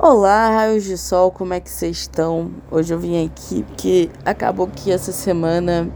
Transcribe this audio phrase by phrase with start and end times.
[0.00, 2.52] Olá, raios de sol, como é que vocês estão?
[2.70, 5.90] Hoje eu vim aqui porque acabou que essa semana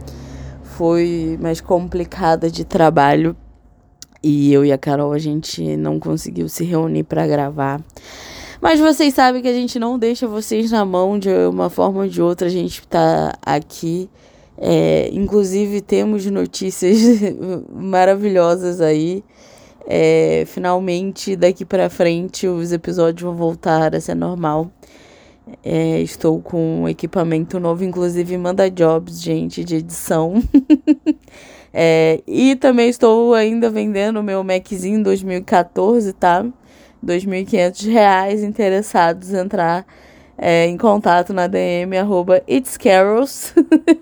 [0.77, 3.37] foi mais complicada de trabalho
[4.21, 7.81] e eu e a Carol a gente não conseguiu se reunir para gravar.
[8.61, 12.09] Mas vocês sabem que a gente não deixa vocês na mão de uma forma ou
[12.09, 14.11] de outra, a gente tá aqui.
[14.59, 16.99] É, inclusive temos notícias
[17.73, 19.23] maravilhosas aí.
[19.87, 24.71] É, finalmente, daqui para frente, os episódios vão voltar a ser normal.
[25.65, 30.43] É, estou com um equipamento novo, inclusive manda jobs, gente, de edição.
[31.75, 36.45] é, e também estou ainda vendendo o meu Maczinho 2014, tá?
[37.05, 39.85] 2.500 reais interessados entrar
[40.39, 43.53] é, em contato na DM arroba It's Carols.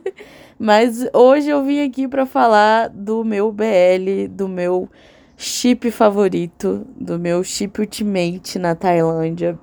[0.59, 4.91] Mas hoje eu vim aqui para falar do meu BL, do meu
[5.41, 9.59] chip favorito, do meu chip ultimate na Tailândia.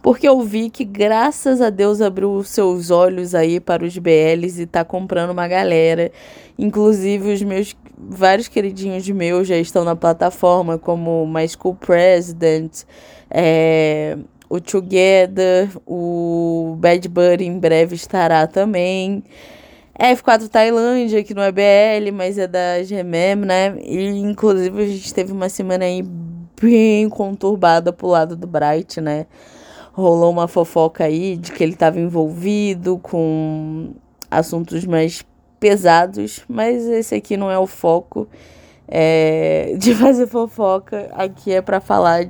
[0.00, 4.62] Porque eu vi que, graças a Deus, abriu os seus olhos aí para os BLs
[4.62, 6.10] e tá comprando uma galera.
[6.58, 12.84] Inclusive, os meus vários queridinhos meus já estão na plataforma, como My School President,
[13.30, 14.16] é,
[14.48, 19.22] o Together, o Bad Buddy em breve estará também.
[20.00, 23.76] F4 Tailândia, que não é BL, mas é da GMM, né?
[23.82, 26.02] E inclusive a gente teve uma semana aí
[26.58, 29.26] bem conturbada pro lado do Bright, né?
[29.92, 33.92] Rolou uma fofoca aí de que ele estava envolvido com
[34.30, 35.22] assuntos mais
[35.58, 38.26] pesados, mas esse aqui não é o foco
[38.88, 41.10] é, de fazer fofoca.
[41.12, 42.26] Aqui é para falar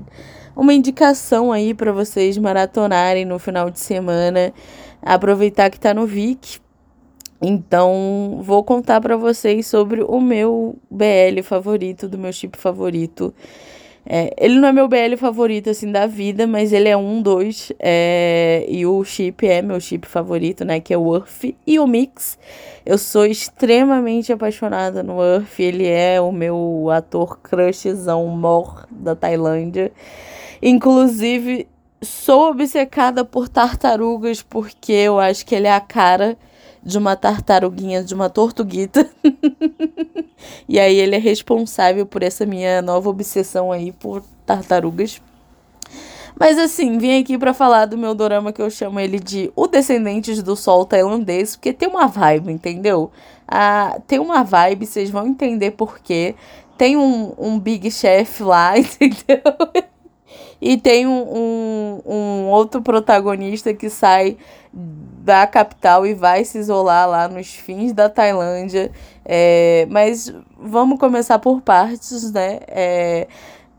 [0.57, 4.53] uma indicação aí para vocês maratonarem no final de semana.
[5.01, 6.59] Aproveitar que tá no Vic
[7.43, 13.33] então, vou contar para vocês sobre o meu BL favorito, do meu chip favorito.
[14.05, 17.73] É, ele não é meu BL favorito, assim, da vida, mas ele é um, dois.
[17.79, 20.81] É, e o chip é meu chip favorito, né?
[20.81, 22.39] Que é o Earth e o Mix.
[22.85, 25.61] Eu sou extremamente apaixonada no Earth.
[25.61, 29.93] Ele é o meu ator crushzão mor da Tailândia.
[30.63, 31.67] Inclusive,
[32.03, 36.37] sou obcecada por tartarugas, porque eu acho que ele é a cara
[36.83, 39.09] de uma tartaruguinha, de uma tortuguita.
[40.69, 45.21] e aí ele é responsável por essa minha nova obsessão aí por tartarugas.
[46.39, 49.67] Mas assim, vim aqui para falar do meu dorama que eu chamo ele de O
[49.67, 53.11] Descendentes do Sol Tailandês, porque tem uma vibe, entendeu?
[53.47, 56.35] Ah, tem uma vibe, vocês vão entender por quê.
[56.79, 59.43] Tem um, um Big Chef lá, entendeu?
[60.61, 64.37] E tem um, um, um, outro protagonista que sai
[64.73, 68.91] da capital e vai se isolar lá nos fins da Tailândia.
[69.25, 72.61] É, mas vamos começar por partes, né?
[72.69, 73.27] É,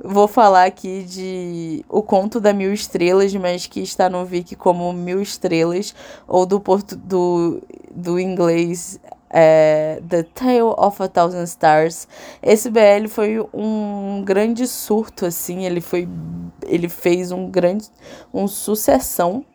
[0.03, 4.91] vou falar aqui de O Conto da Mil Estrelas, mas que está no Viki como
[4.91, 5.93] Mil Estrelas,
[6.27, 7.61] ou do, porto, do,
[7.93, 8.99] do inglês
[9.31, 12.07] é, The Tale of a Thousand Stars.
[12.43, 16.07] Esse BL foi um grande surto, assim, ele foi.
[16.67, 17.85] Ele fez um grande.
[18.33, 19.45] um sucessão.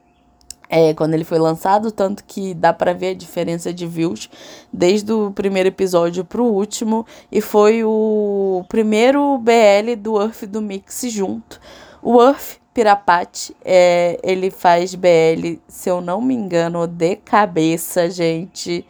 [0.69, 4.28] É, quando ele foi lançado, tanto que dá para ver a diferença de views
[4.72, 11.03] desde o primeiro episódio pro último, e foi o primeiro BL do Earth do Mix
[11.09, 11.60] junto.
[12.03, 18.84] O Earth Pirapati, é, ele faz BL, se eu não me engano, de cabeça, gente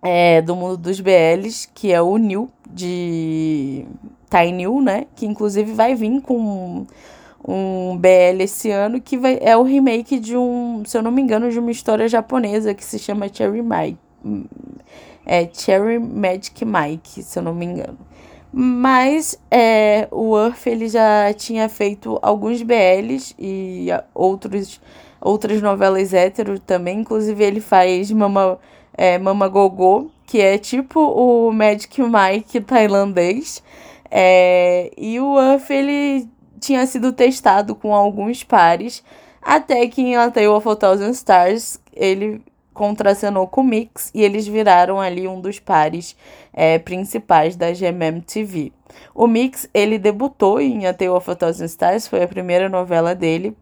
[0.00, 3.84] é, do mundo dos BLs, que é o Neil, de
[4.30, 5.08] Tiny né?
[5.16, 6.86] Que inclusive vai vir com
[7.46, 11.20] um BL esse ano, que vai, é o remake de um, se eu não me
[11.20, 13.98] engano, de uma história japonesa que se chama Cherry Mike
[15.26, 17.98] é Cherry Magic Mike, se eu não me engano.
[18.52, 24.80] Mas é, o Earth ele já tinha feito alguns BLs e outros,
[25.20, 27.00] outras novelas hétero também.
[27.00, 28.58] Inclusive ele faz Mama,
[28.94, 33.62] é, Mama Gogô, que é tipo o Magic Mike tailandês.
[34.10, 36.26] É, e o Earth ele
[36.58, 39.04] tinha sido testado com alguns pares.
[39.42, 42.42] Até que em A Tale of a Thousand Stars ele
[42.78, 46.16] contracenou com o Mix e eles viraram ali um dos pares
[46.52, 48.72] é, principais da GMM TV.
[49.12, 53.16] O Mix, ele debutou em A Tale of a Thousand Stars, foi a primeira novela
[53.16, 53.56] dele.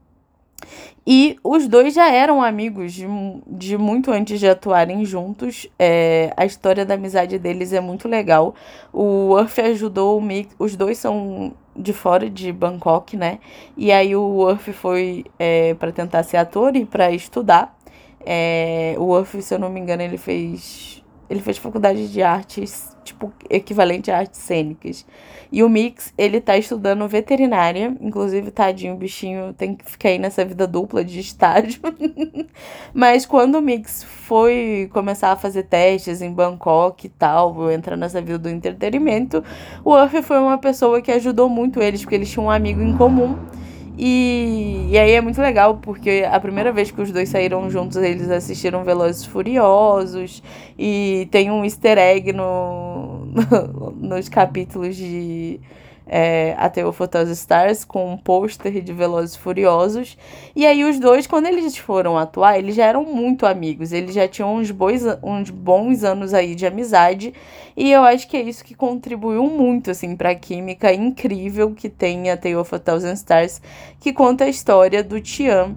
[1.06, 3.06] E os dois já eram amigos de,
[3.46, 5.68] de muito antes de atuarem juntos.
[5.78, 8.54] É, a história da amizade deles é muito legal.
[8.92, 10.54] O Urf ajudou o Mix.
[10.58, 13.38] Os dois são de fora de Bangkok, né?
[13.76, 17.75] E aí o Urf foi é, para tentar ser ator e para estudar.
[18.26, 21.02] É, o Urf, se eu não me engano, ele fez.
[21.30, 25.06] Ele fez faculdade de artes tipo, equivalente a artes cênicas.
[25.50, 30.18] E o Mix, ele tá estudando veterinária, inclusive, tadinho, o bichinho tem que ficar aí
[30.18, 31.80] nessa vida dupla de estágio.
[32.92, 38.20] Mas quando o Mix foi começar a fazer testes em Bangkok e tal, entrar nessa
[38.20, 39.42] vida do entretenimento,
[39.84, 42.96] o Urf foi uma pessoa que ajudou muito eles, porque eles tinham um amigo em
[42.96, 43.38] comum.
[43.98, 47.96] E, e aí é muito legal, porque a primeira vez que os dois saíram juntos,
[47.96, 50.42] eles assistiram Velozes Furiosos.
[50.78, 55.60] E tem um easter egg no, no nos capítulos de
[56.06, 60.16] é, A Tale of Stars com um pôster de Velozes Furiosos.
[60.54, 63.92] E aí os dois, quando eles foram atuar, eles já eram muito amigos.
[63.92, 67.34] Eles já tinham uns, bois, uns bons anos aí de amizade.
[67.76, 72.30] E eu acho que é isso que contribuiu muito, assim, pra química incrível que tem
[72.30, 73.60] a of a Thousand Stars,
[74.00, 75.74] que conta a história do Tian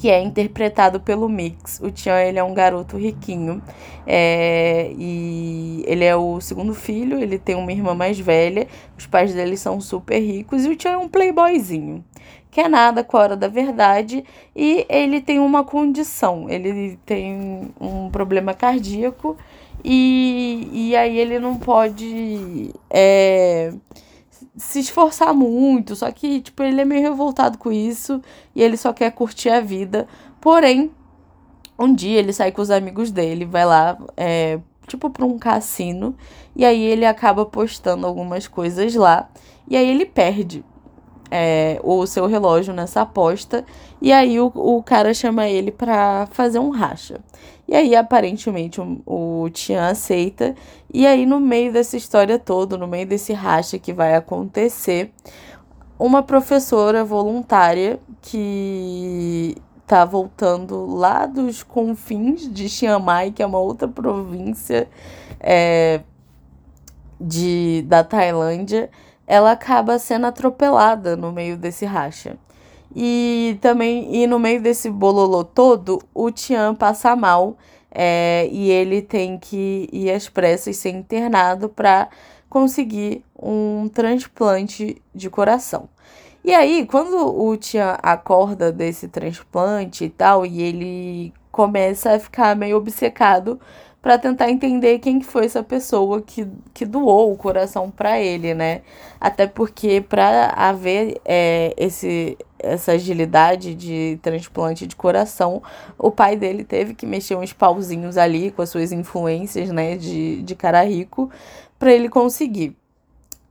[0.00, 1.80] que é interpretado pelo Mix.
[1.82, 3.62] O Tian, ele é um garoto riquinho,
[4.06, 8.66] é, e ele é o segundo filho, ele tem uma irmã mais velha,
[8.98, 12.04] os pais dele são super ricos, e o Tian é um playboyzinho.
[12.50, 14.24] Quer nada com a hora da verdade,
[14.54, 19.36] e ele tem uma condição, ele tem um problema cardíaco,
[19.84, 22.74] e, e aí ele não pode...
[22.90, 23.72] É,
[24.56, 28.20] se esforçar muito, só que, tipo, ele é meio revoltado com isso
[28.54, 30.06] e ele só quer curtir a vida.
[30.40, 30.90] Porém,
[31.78, 36.14] um dia ele sai com os amigos dele, vai lá, é, tipo, pra um cassino,
[36.54, 39.28] e aí ele acaba postando algumas coisas lá,
[39.68, 40.64] e aí ele perde
[41.30, 43.64] é, o seu relógio nessa aposta,
[44.00, 47.20] e aí o, o cara chama ele pra fazer um racha.
[47.72, 50.54] E aí, aparentemente, o, o Tian aceita.
[50.92, 55.10] E aí, no meio dessa história toda, no meio desse racha que vai acontecer,
[55.98, 63.58] uma professora voluntária que tá voltando lá dos confins de Chiang Mai, que é uma
[63.58, 64.86] outra província
[65.40, 66.02] é,
[67.18, 68.90] de, da Tailândia,
[69.26, 72.36] ela acaba sendo atropelada no meio desse racha.
[72.94, 77.56] E também, e no meio desse bololô todo, o Tian passa mal
[77.90, 82.08] é, e ele tem que ir às pressas ser internado para
[82.48, 85.88] conseguir um transplante de coração.
[86.44, 92.56] E aí, quando o Tian acorda desse transplante e tal, e ele começa a ficar
[92.56, 93.60] meio obcecado
[94.02, 98.52] para tentar entender quem que foi essa pessoa que, que doou o coração para ele,
[98.52, 98.82] né?
[99.20, 105.62] Até porque para haver é, esse essa agilidade de transplante de coração,
[105.98, 110.42] o pai dele teve que mexer uns pauzinhos ali com as suas influências, né, de,
[110.42, 111.30] de cara rico,
[111.78, 112.76] para ele conseguir.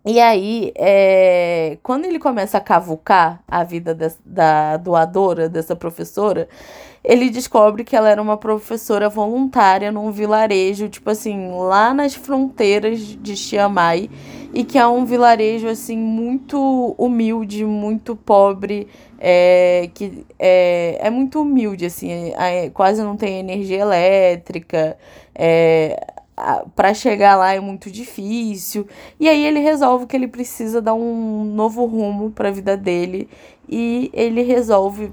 [0.03, 6.49] E aí, é, quando ele começa a cavucar a vida de, da doadora, dessa professora,
[7.03, 12.99] ele descobre que ela era uma professora voluntária num vilarejo, tipo assim, lá nas fronteiras
[12.99, 14.09] de Chiang Mai,
[14.53, 18.87] e que é um vilarejo, assim, muito humilde, muito pobre,
[19.19, 24.97] é, que é, é muito humilde, assim, é, quase não tem energia elétrica,
[25.33, 26.05] é,
[26.75, 28.87] para chegar lá é muito difícil.
[29.19, 33.29] E aí ele resolve que ele precisa dar um novo rumo para a vida dele
[33.69, 35.11] e ele resolve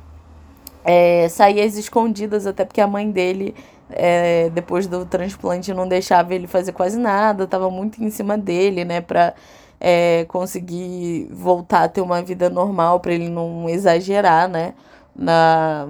[0.88, 3.54] é, às escondidas, até porque a mãe dele,
[3.90, 8.86] é, depois do transplante, não deixava ele fazer quase nada, tava muito em cima dele,
[8.86, 9.34] né, pra
[9.78, 14.72] é, conseguir voltar a ter uma vida normal, para ele não exagerar, né,
[15.14, 15.88] na,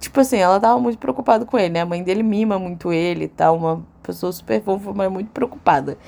[0.00, 1.80] tipo assim, ela tava muito preocupada com ele, né?
[1.82, 5.98] A mãe dele mima muito ele e tal, uma pessoa super fofa, mas muito preocupada.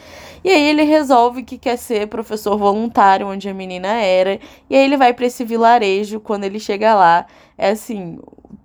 [0.44, 4.84] E aí ele resolve que quer ser professor voluntário onde a menina era, e aí
[4.84, 8.18] ele vai para esse vilarejo, quando ele chega lá, é assim,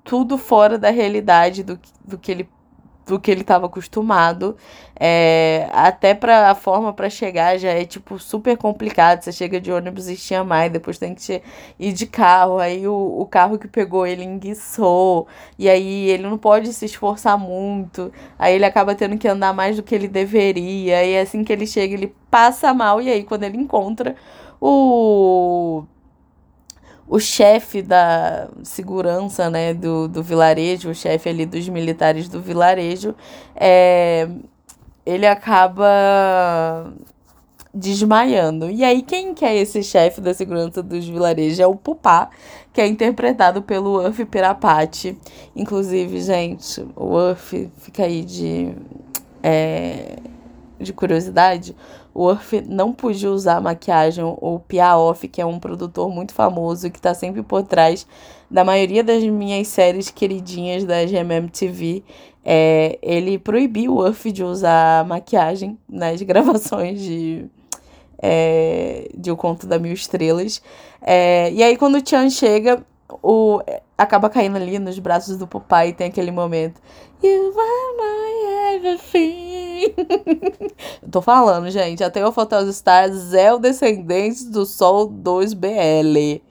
[0.04, 2.50] tudo fora da realidade do, do que ele
[3.08, 4.58] do que ele estava acostumado.
[5.00, 9.24] É, até para a forma para chegar já é tipo super complicado.
[9.24, 11.42] Você chega de ônibus e tinha mais, depois tem que
[11.80, 12.60] ir de carro.
[12.60, 15.28] Aí o, o carro que pegou ele enguiçou.
[15.58, 18.12] E aí ele não pode se esforçar muito.
[18.38, 21.04] Aí ele acaba tendo que andar mais do que ele deveria.
[21.06, 23.02] E assim que ele chega, ele passa mal.
[23.02, 24.16] E aí quando ele encontra
[24.60, 25.86] o
[27.08, 33.16] o chefe da segurança né, do, do vilarejo, o chefe ali dos militares do vilarejo,
[33.56, 34.28] é,
[35.06, 36.92] ele acaba
[37.74, 38.70] desmaiando.
[38.70, 41.60] E aí, quem que é esse chefe da segurança dos vilarejos?
[41.60, 42.30] É o Pupá,
[42.74, 45.18] que é interpretado pelo Urf Pirapati.
[45.56, 48.74] Inclusive, gente, o Urf fica aí de.
[49.42, 50.18] É,
[50.80, 51.76] de curiosidade,
[52.18, 54.24] o Urf não podia usar maquiagem.
[54.26, 58.08] O Piaoff, que é um produtor muito famoso que está sempre por trás
[58.50, 61.52] da maioria das minhas séries queridinhas da GMM
[62.44, 67.46] é, ele proibiu o Urf de usar maquiagem nas gravações de,
[68.18, 70.60] é, de O Conto da Mil Estrelas.
[71.00, 73.62] É, e aí, quando o Chan chega, o,
[73.98, 76.82] acaba caindo ali nos braços do papai e tem aquele momento.
[77.24, 79.96] You are my everything.
[81.10, 82.04] Tô falando, gente.
[82.04, 86.42] Até o Photos Stars é o descendente do Sol 2BL.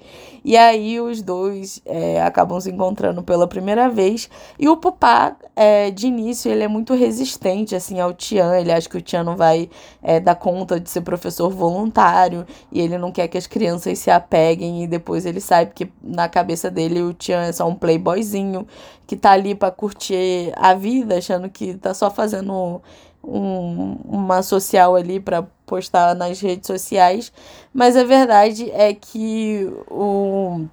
[0.46, 4.30] E aí os dois é, acabam se encontrando pela primeira vez.
[4.56, 8.56] E o Pupá, é, de início, ele é muito resistente assim ao Tian.
[8.56, 9.68] Ele acha que o Tian não vai
[10.00, 12.46] é, dar conta de ser professor voluntário.
[12.70, 14.84] E ele não quer que as crianças se apeguem.
[14.84, 18.68] E depois ele sabe que na cabeça dele o Tian é só um playboyzinho
[19.04, 22.80] que tá ali para curtir a vida, achando que tá só fazendo
[23.26, 27.32] um, uma social ali para postar nas redes sociais,
[27.74, 30.66] mas a verdade é que o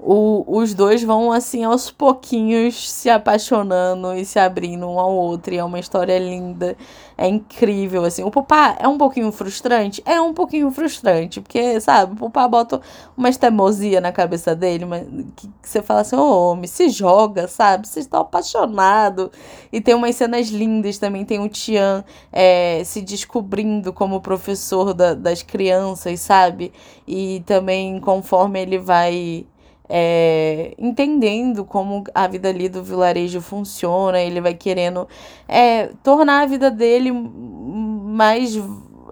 [0.00, 5.52] o, os dois vão assim aos pouquinhos se apaixonando e se abrindo um ao outro.
[5.52, 6.76] E é uma história linda,
[7.16, 8.22] é incrível assim.
[8.22, 12.80] O Pupá é um pouquinho frustrante, é um pouquinho frustrante, porque sabe, o Pupá bota
[13.16, 16.88] uma teimosia na cabeça dele, mas que, que você fala assim: "Ô, oh, homem, se
[16.90, 17.88] joga, sabe?
[17.88, 19.30] Vocês estão apaixonados".
[19.72, 25.14] E tem umas cenas lindas também, tem o Tian é, se descobrindo como professor da,
[25.14, 26.72] das crianças, sabe?
[27.06, 29.44] E também conforme ele vai
[29.88, 35.08] é, entendendo como a vida ali do vilarejo funciona, ele vai querendo
[35.48, 38.56] é, tornar a vida dele mais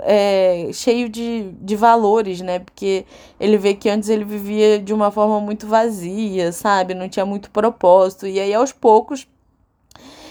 [0.01, 2.59] é, cheio de, de valores, né?
[2.59, 3.05] Porque
[3.41, 6.95] ele vê que antes ele vivia de uma forma muito vazia, sabe?
[6.95, 8.27] Não tinha muito propósito.
[8.27, 9.27] E aí, aos poucos,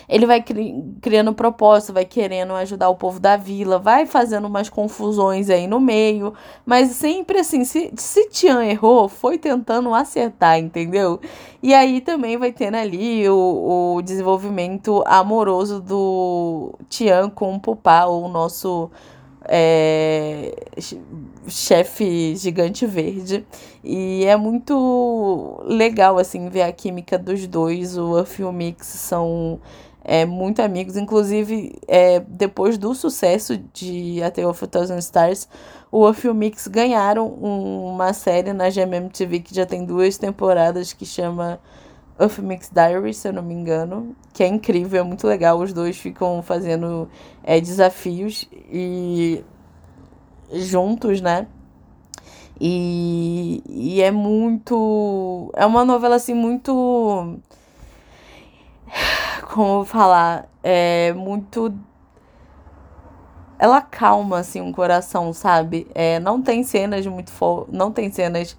[0.07, 4.69] ele vai cri criando propósito, vai querendo ajudar o povo da vila, vai fazendo umas
[4.69, 6.33] confusões aí no meio,
[6.65, 11.19] mas sempre assim, se, se Tian errou, foi tentando acertar, entendeu?
[11.61, 18.05] E aí também vai tendo ali o, o desenvolvimento amoroso do Tian com o Pupá,
[18.05, 18.91] o nosso
[19.47, 20.53] é,
[21.47, 23.45] chefe gigante verde.
[23.83, 27.97] E é muito legal, assim, ver a química dos dois.
[27.97, 29.59] O Uff e o Mix são
[30.05, 30.95] é, muito amigos.
[30.95, 35.49] Inclusive, é, depois do sucesso de A Tale of a Thousand Stars,
[35.91, 40.93] o Uff Mix ganharam um, uma série na GMM TV que já tem duas temporadas
[40.93, 41.59] que chama
[42.19, 45.59] Uff Mix Diary, se eu não me engano, que é incrível, é muito legal.
[45.59, 47.09] Os dois ficam fazendo
[47.43, 49.43] é, desafios e
[50.53, 51.47] juntos, né?
[52.61, 55.51] E, e é muito.
[55.55, 57.39] É uma novela assim muito
[59.51, 61.73] como falar, é muito.
[63.57, 65.87] Ela calma, assim, um coração, sabe?
[65.95, 67.31] É, não tem cenas muito.
[67.31, 67.67] Fo...
[67.71, 68.57] Não tem cenas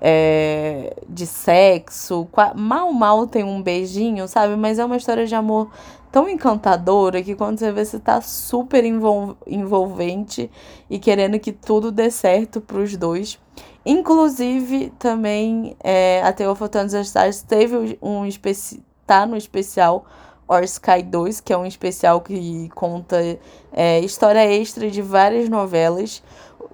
[0.00, 2.28] é, de sexo.
[2.54, 4.56] Mal, mal tem um beijinho, sabe?
[4.56, 5.70] Mas é uma história de amor
[6.10, 10.50] tão encantadora que quando você vê, você tá super envol envolvente
[10.90, 13.38] e querendo que tudo dê certo pros dois.
[13.84, 20.04] Inclusive, também, é, a Teofotanos Stars teve um especi tá no especial
[20.46, 23.16] Or Sky 2, que é um especial que conta
[23.72, 26.22] é, história extra de várias novelas.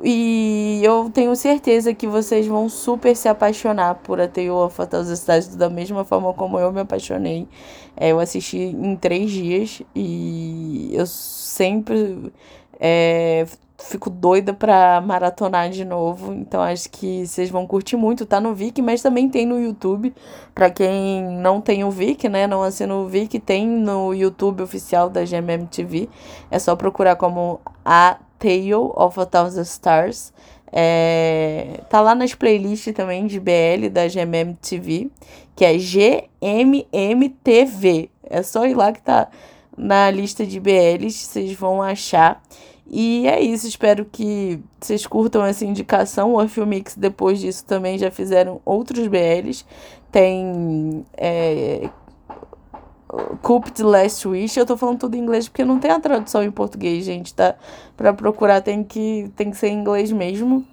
[0.03, 4.87] E eu tenho certeza que vocês vão super se apaixonar por A Tale of a
[4.87, 7.47] Thousand da mesma forma como eu me apaixonei.
[7.97, 12.33] É, eu assisti em três dias e eu sempre
[12.81, 13.47] é,
[13.79, 16.33] fico doida pra maratonar de novo.
[16.33, 18.25] Então acho que vocês vão curtir muito.
[18.27, 20.15] Tá no Viki, mas também tem no YouTube.
[20.55, 22.47] Pra quem não tem o Viki, né?
[22.47, 26.09] Não assina o Viki, tem no YouTube oficial da GMM TV.
[26.51, 30.33] É só procurar como A Tale of a Thousand Stars.
[30.77, 35.09] É, tá lá nas playlists também de BL da GMM TV,
[35.55, 35.77] que é
[36.41, 38.11] GMMTV.
[38.25, 39.29] É só ir lá que tá
[39.77, 42.43] na lista de BLs, vocês vão achar.
[42.87, 46.35] E é isso, espero que vocês curtam essa indicação.
[46.35, 49.65] O Filmix, depois disso, também já fizeram outros BLs.
[50.13, 51.89] Tem é,
[53.43, 54.59] Cupid Last Wish.
[54.59, 57.55] Eu tô falando tudo em inglês porque não tem a tradução em português, gente, tá?
[57.97, 60.65] Pra procurar tem que, tem que ser em inglês mesmo.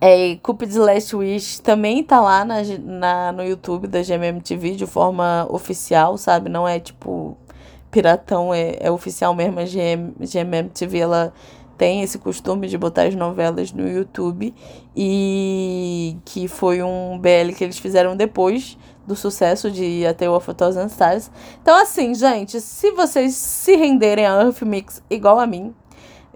[0.00, 5.46] É, Cupid Last Wish também tá lá na, na, no YouTube da GMMTV de forma
[5.48, 6.50] oficial, sabe?
[6.50, 7.38] Não é tipo
[7.94, 11.32] Piratão é, é oficial mesmo, a GM, GMM TV ela
[11.78, 14.52] tem esse costume de botar as novelas no YouTube
[14.96, 20.50] e que foi um BL que eles fizeram depois do sucesso de A Tale of
[20.50, 21.30] a Thousand Stars.
[21.62, 25.72] Então, assim, gente, se vocês se renderem a Earth Mix igual a mim,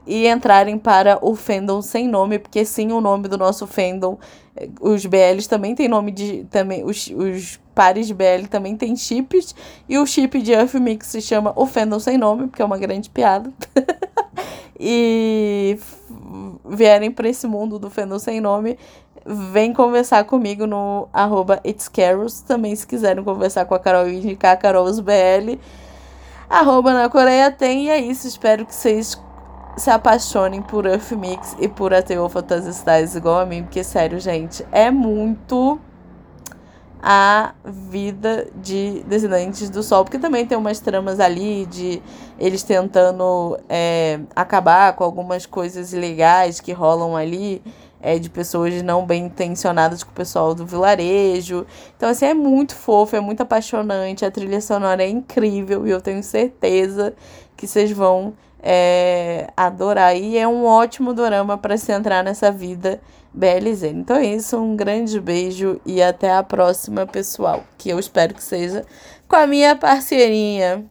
[0.06, 4.16] e entrarem para o fandom sem nome, porque sim, o nome do nosso fandom,
[4.80, 6.44] os BLs também tem nome de.
[6.50, 9.54] também Os, os pares BL também tem chips,
[9.88, 13.08] e o chip de Earth se chama O Fandom Sem Nome, porque é uma grande
[13.08, 13.52] piada.
[14.80, 15.78] e
[16.64, 18.76] vierem para esse mundo do fandom sem nome,
[19.25, 22.40] vem conversar comigo no arroba itscarols.
[22.40, 25.58] Também se quiserem conversar com a Carol e indicar a Carol's BL,
[26.50, 27.87] arroba na Coreia tem.
[27.87, 29.20] E é isso, espero que vocês
[29.76, 33.85] se apaixonem por Earth Mix e por A Tale Fantasy Stars igual a mim, porque,
[33.85, 35.78] sério, gente, é muito
[37.02, 42.02] a vida de Descendentes do Sol, porque também tem umas tramas ali de
[42.38, 47.62] eles tentando é, acabar com algumas coisas ilegais que rolam ali,
[48.00, 51.66] é, de pessoas não bem intencionadas com o pessoal do vilarejo.
[51.96, 56.00] Então, assim, é muito fofo, é muito apaixonante, a trilha sonora é incrível e eu
[56.00, 57.14] tenho certeza
[57.56, 60.16] que vocês vão é, adorar.
[60.16, 63.00] E é um ótimo dorama para se entrar nessa vida
[63.32, 63.84] BLZ.
[63.84, 67.64] Então é isso, um grande beijo e até a próxima, pessoal.
[67.76, 68.84] Que eu espero que seja
[69.28, 70.84] com a minha parceirinha.